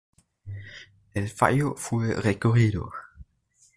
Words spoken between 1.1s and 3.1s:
El fallo fue recurrido.